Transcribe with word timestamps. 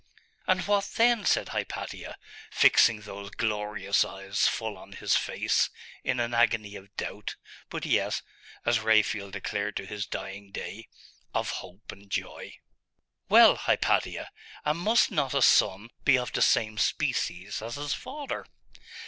'And 0.47 0.61
what 0.65 0.89
then?' 0.95 1.25
said 1.27 1.49
Hypatia, 1.49 2.17
fixing 2.49 3.01
those 3.01 3.29
glorious 3.29 4.03
eyes 4.03 4.47
full 4.47 4.75
on 4.75 4.93
his 4.93 5.15
face, 5.15 5.69
in 6.03 6.19
an 6.19 6.33
agony 6.33 6.75
of 6.75 6.97
doubt, 6.97 7.35
but 7.69 7.85
yet, 7.85 8.23
as 8.65 8.79
Raphael 8.79 9.29
declared 9.29 9.75
to 9.77 9.85
his 9.85 10.07
dying 10.07 10.51
day, 10.51 10.87
of 11.35 11.51
hope 11.61 11.91
and 11.91 12.09
joy. 12.09 12.57
'Well, 13.29 13.55
Hypatia, 13.55 14.31
and 14.65 14.79
must 14.79 15.11
not 15.11 15.35
a 15.35 15.41
son 15.43 15.89
be 16.03 16.17
of 16.17 16.33
the 16.33 16.41
same 16.41 16.79
species 16.79 17.61
as 17.61 17.75
his 17.75 17.93
father? 17.93 18.47